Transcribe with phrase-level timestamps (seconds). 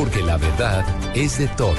[0.00, 0.82] porque la verdad
[1.14, 1.76] es de todos.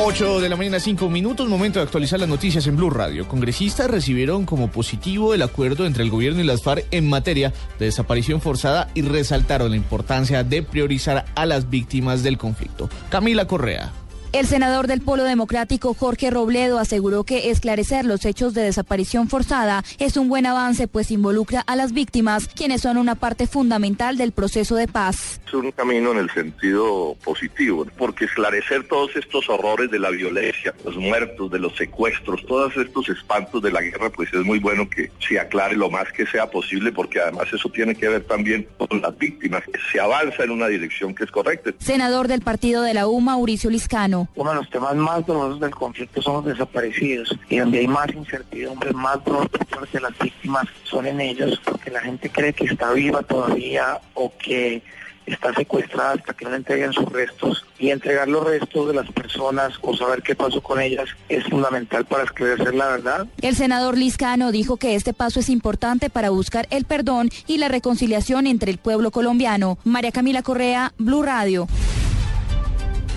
[0.00, 3.26] 8 de la mañana, 5 minutos, momento de actualizar las noticias en Blue Radio.
[3.26, 7.86] Congresistas recibieron como positivo el acuerdo entre el gobierno y las FARC en materia de
[7.86, 12.88] desaparición forzada y resaltaron la importancia de priorizar a las víctimas del conflicto.
[13.08, 13.90] Camila Correa.
[14.32, 19.82] El senador del Polo Democrático Jorge Robledo aseguró que esclarecer los hechos de desaparición forzada
[19.98, 24.30] es un buen avance pues involucra a las víctimas, quienes son una parte fundamental del
[24.30, 25.40] proceso de paz.
[25.48, 30.72] Es un camino en el sentido positivo, porque esclarecer todos estos horrores de la violencia,
[30.84, 34.88] los muertos, de los secuestros, todos estos espantos de la guerra, pues es muy bueno
[34.88, 38.68] que se aclare lo más que sea posible, porque además eso tiene que ver también
[38.78, 39.64] con las víctimas.
[39.90, 41.72] Se avanza en una dirección que es correcta.
[41.80, 44.19] Senador del partido de la U, Mauricio Liscano.
[44.34, 48.08] Uno de los temas más dolorosos del conflicto son los desaparecidos y donde hay más
[48.12, 52.92] incertidumbre, más dolor porque las víctimas son en ellos, porque la gente cree que está
[52.92, 54.82] viva todavía o que
[55.26, 59.10] está secuestrada hasta que no le entreguen sus restos y entregar los restos de las
[59.12, 63.26] personas o saber qué pasó con ellas es fundamental para esclarecer la verdad.
[63.40, 67.68] El senador Liscano dijo que este paso es importante para buscar el perdón y la
[67.68, 69.78] reconciliación entre el pueblo colombiano.
[69.84, 71.68] María Camila Correa, Blue Radio.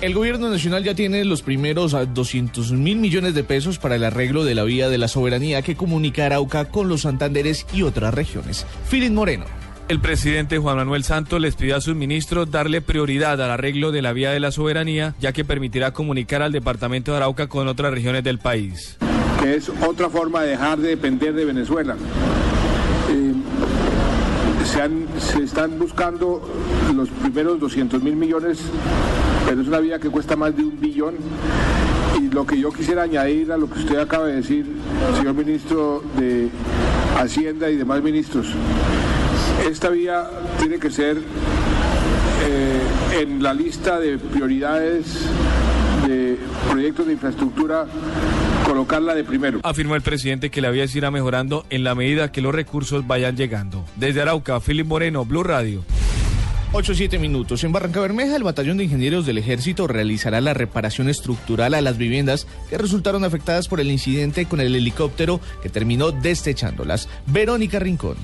[0.04, 4.04] El gobierno nacional ya tiene los primeros 200 ah, mil millones de pesos para el
[4.04, 8.12] arreglo de la vía de la soberanía que comunica Arauca con los Santanderes y otras
[8.12, 8.66] regiones.
[8.86, 9.46] Filip Moreno.
[9.88, 14.02] El presidente Juan Manuel Santos les pidió a sus ministros darle prioridad al arreglo de
[14.02, 17.90] la vía de la soberanía, ya que permitirá comunicar al departamento de Arauca con otras
[17.90, 18.98] regiones del país.
[19.42, 21.96] Que es otra forma de dejar de depender de Venezuela.
[23.08, 23.32] Eh,
[24.66, 26.46] se, se están buscando
[26.94, 28.60] los primeros 200 mil millones
[29.46, 31.14] pero es una vía que cuesta más de un billón.
[32.18, 34.66] Y lo que yo quisiera añadir a lo que usted acaba de decir,
[35.16, 36.48] señor ministro de
[37.18, 38.46] Hacienda y demás ministros,
[39.68, 40.28] esta vía
[40.58, 41.18] tiene que ser
[42.46, 45.28] eh, en la lista de prioridades
[46.06, 46.38] de
[46.70, 47.86] proyectos de infraestructura
[48.64, 49.60] colocarla de primero.
[49.62, 53.06] Afirmó el presidente que la vía se irá mejorando en la medida que los recursos
[53.06, 53.84] vayan llegando.
[53.96, 55.84] Desde Arauca, Filipe Moreno, Blue Radio.
[56.74, 57.62] 8-7 minutos.
[57.62, 61.96] En Barranca Bermeja, el Batallón de Ingenieros del Ejército realizará la reparación estructural a las
[61.98, 67.08] viviendas que resultaron afectadas por el incidente con el helicóptero que terminó destechándolas.
[67.26, 68.16] Verónica Rincón.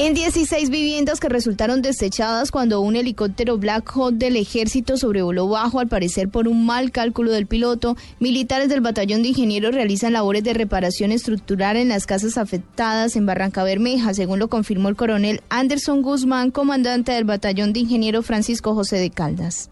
[0.00, 5.80] En 16 viviendas que resultaron desechadas cuando un helicóptero Black Hawk del ejército sobrevoló bajo,
[5.80, 10.44] al parecer por un mal cálculo del piloto, militares del batallón de ingenieros realizan labores
[10.44, 15.42] de reparación estructural en las casas afectadas en Barranca Bermeja, según lo confirmó el coronel
[15.48, 19.68] Anderson Guzmán, comandante del batallón de ingenieros Francisco José de Caldas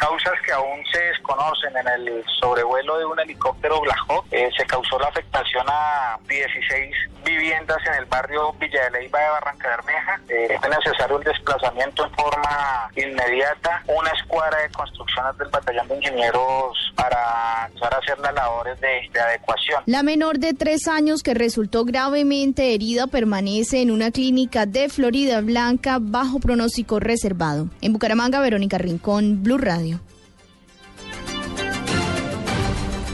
[0.00, 4.00] causas que aún se desconocen en el sobrevuelo de un helicóptero Black
[4.30, 6.94] eh, se causó la afectación a 16
[7.24, 10.20] viviendas en el barrio Villa de Leyva de Barranca Bermeja.
[10.28, 15.96] Eh, es necesario el desplazamiento en forma inmediata, una escuadra de construcciones del batallón de
[15.96, 19.82] ingenieros para empezar a hacer las labores de adecuación.
[19.86, 25.40] La menor de tres años que resultó gravemente herida permanece en una clínica de Florida
[25.40, 27.68] Blanca bajo pronóstico reservado.
[27.82, 29.89] En Bucaramanga, Verónica Rincón, Blue Radio.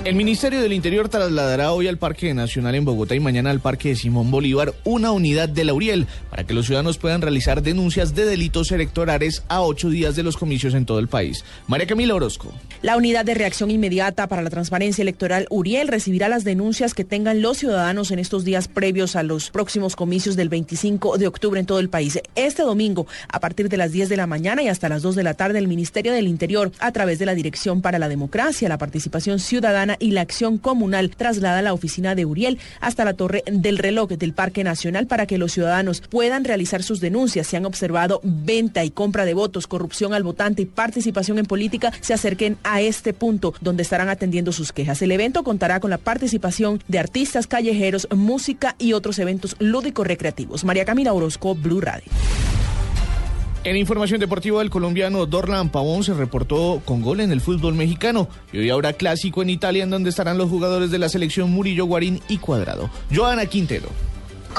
[0.06, 3.88] El Ministerio del Interior trasladará hoy al Parque Nacional en Bogotá y mañana al Parque
[3.88, 8.24] de Simón Bolívar una unidad de Lauriel para que los ciudadanos puedan realizar denuncias de
[8.24, 11.44] delitos electorales a ocho días de los comicios en todo el país.
[11.66, 12.52] María Camila Orozco.
[12.82, 17.42] La unidad de reacción inmediata para la transparencia electoral Uriel recibirá las denuncias que tengan
[17.42, 21.66] los ciudadanos en estos días previos a los próximos comicios del 25 de octubre en
[21.66, 22.20] todo el país.
[22.36, 25.24] Este domingo, a partir de las 10 de la mañana y hasta las 2 de
[25.24, 28.78] la tarde, el Ministerio del Interior, a través de la Dirección para la Democracia, la
[28.78, 33.78] Participación Ciudadana y la Acción Comunal traslada la oficina de Uriel hasta la Torre del
[33.78, 37.46] Reloj del Parque Nacional para que los ciudadanos puedan realizar sus denuncias.
[37.46, 41.92] Se han observado venta y compra de votos, corrupción al votante y participación en política.
[42.00, 45.02] Se acerquen a este punto donde estarán atendiendo sus quejas.
[45.02, 50.64] El evento contará con la participación de artistas callejeros, música y otros eventos lúdicos recreativos.
[50.64, 52.10] María Camila Orozco, Blue Radio.
[53.66, 58.28] En información deportiva, el colombiano Dorlan Pavón se reportó con gol en el fútbol mexicano
[58.52, 61.84] y hoy habrá clásico en Italia en donde estarán los jugadores de la selección Murillo,
[61.84, 62.88] Guarín y Cuadrado.
[63.12, 63.88] Joana Quintero.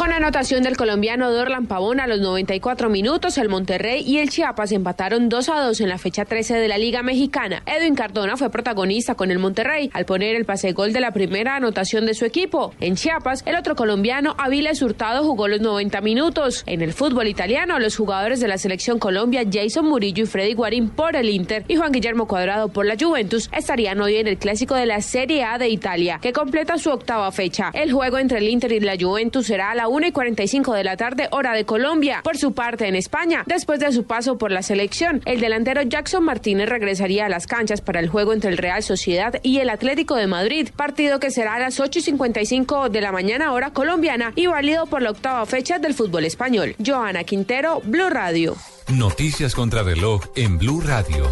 [0.07, 4.71] Con anotación del colombiano Dorlan Pavón a los 94 minutos, el Monterrey y el Chiapas
[4.71, 7.61] empataron 2 a 2 en la fecha 13 de la Liga Mexicana.
[7.65, 11.57] Edwin Cardona fue protagonista con el Monterrey al poner el pase gol de la primera
[11.57, 12.73] anotación de su equipo.
[12.79, 16.63] En Chiapas, el otro colombiano Aviles Hurtado jugó los 90 minutos.
[16.67, 20.87] En el fútbol italiano, los jugadores de la selección Colombia, Jason Murillo y Freddy Guarín
[20.87, 24.73] por el Inter y Juan Guillermo Cuadrado por la Juventus, estarían hoy en el clásico
[24.73, 27.71] de la Serie A de Italia, que completa su octava fecha.
[27.73, 30.83] El juego entre el Inter y la Juventus será a la 1 y 45 de
[30.83, 32.21] la tarde, hora de Colombia.
[32.23, 36.23] Por su parte, en España, después de su paso por la selección, el delantero Jackson
[36.23, 40.15] Martínez regresaría a las canchas para el juego entre el Real Sociedad y el Atlético
[40.15, 44.33] de Madrid, partido que será a las 8 y 55 de la mañana, hora colombiana,
[44.35, 46.75] y válido por la octava fecha del fútbol español.
[46.85, 48.55] Joana Quintero, Blue Radio.
[48.89, 51.27] Noticias contra reloj en Blue Radio.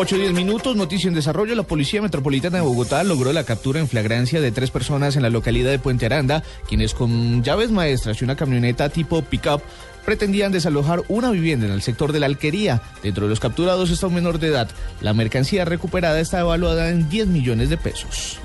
[0.00, 1.56] 8 10 minutos, noticia en desarrollo.
[1.56, 5.28] La Policía Metropolitana de Bogotá logró la captura en flagrancia de tres personas en la
[5.28, 9.60] localidad de Puente Aranda, quienes con llaves maestras y una camioneta tipo pickup
[10.04, 12.80] pretendían desalojar una vivienda en el sector de la alquería.
[13.02, 14.70] Dentro de los capturados está un menor de edad.
[15.00, 18.38] La mercancía recuperada está evaluada en 10 millones de pesos.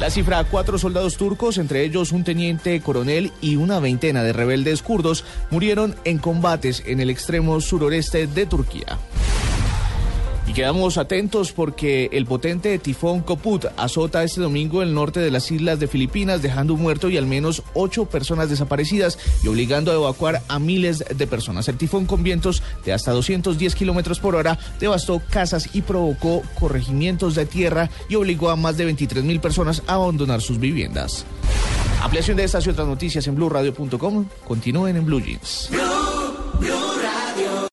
[0.00, 4.82] La cifra cuatro soldados turcos, entre ellos un teniente coronel y una veintena de rebeldes
[4.82, 8.98] kurdos, murieron en combates en el extremo suroreste de Turquía.
[10.46, 15.50] Y quedamos atentos porque el potente tifón Koput azota este domingo el norte de las
[15.50, 19.94] islas de Filipinas, dejando un muerto y al menos ocho personas desaparecidas y obligando a
[19.94, 21.68] evacuar a miles de personas.
[21.68, 27.34] El tifón con vientos de hasta 210 kilómetros por hora devastó casas y provocó corregimientos
[27.34, 31.24] de tierra y obligó a más de 23 mil personas a abandonar sus viviendas.
[32.02, 34.26] Ampliación de estas y otras noticias en blueradio.com.
[34.46, 35.70] Continúen en Blue Jeans.